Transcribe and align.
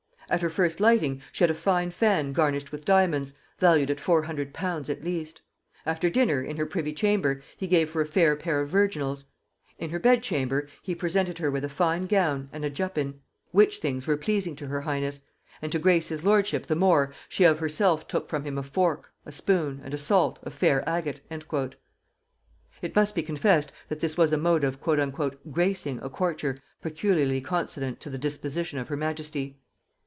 At 0.31 0.41
her 0.41 0.49
first 0.49 0.79
lighting 0.79 1.21
she 1.33 1.43
had 1.43 1.51
a 1.51 1.53
fine 1.53 1.89
fan 1.91 2.31
garnished 2.31 2.71
with 2.71 2.85
diamonds, 2.85 3.33
valued 3.59 3.91
at 3.91 3.99
four 3.99 4.23
hundred 4.23 4.53
pounds 4.53 4.89
at 4.89 5.03
least. 5.03 5.41
After 5.85 6.09
dinner, 6.09 6.41
in 6.41 6.55
her 6.55 6.65
privy 6.65 6.93
chamber, 6.93 7.41
he 7.57 7.67
gave 7.67 7.91
her 7.91 7.99
a 7.99 8.05
fair 8.05 8.37
pair 8.37 8.61
of 8.61 8.69
virginals. 8.71 9.25
In 9.77 9.89
her 9.89 9.99
bed 9.99 10.23
chamber, 10.23 10.69
he 10.81 10.95
presented 10.95 11.37
her 11.39 11.51
with 11.51 11.65
a 11.65 11.67
fine 11.67 12.05
gown 12.07 12.49
and 12.53 12.63
a 12.63 12.69
juppin, 12.69 13.15
which 13.51 13.79
things 13.79 14.07
were 14.07 14.15
pleasing 14.15 14.55
to 14.55 14.67
her 14.67 14.79
highness; 14.79 15.23
and, 15.61 15.69
to 15.73 15.79
grace 15.79 16.07
his 16.07 16.23
lordship 16.23 16.65
the 16.65 16.77
more, 16.77 17.13
she 17.27 17.43
of 17.43 17.59
herself 17.59 18.07
took 18.07 18.29
from 18.29 18.45
him 18.45 18.57
a 18.57 18.63
fork, 18.63 19.11
a 19.25 19.33
spoon, 19.33 19.81
and 19.83 19.93
a 19.93 19.97
salt, 19.97 20.39
of 20.43 20.53
fair 20.53 20.81
agate." 20.87 21.19
It 22.81 22.95
must 22.95 23.15
be 23.15 23.21
confessed 23.21 23.73
that 23.89 23.99
this 23.99 24.15
was 24.17 24.31
a 24.31 24.37
mode 24.37 24.63
of 24.63 24.79
"gracing" 25.43 25.99
a 26.01 26.09
courtier 26.09 26.55
peculiarly 26.81 27.41
consonant 27.41 27.99
to 27.99 28.09
the 28.09 28.17
disposition 28.17 28.79
of 28.79 28.87
her 28.87 28.95
majesty. 28.95 29.57